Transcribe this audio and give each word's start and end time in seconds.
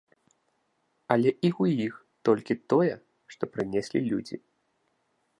Але 1.15 1.31
і 1.45 1.49
ў 1.61 1.83
іх 1.87 1.93
толькі 2.29 2.53
тое, 2.73 2.93
што 3.35 3.43
прынеслі 3.57 3.99
людзі. 4.09 4.37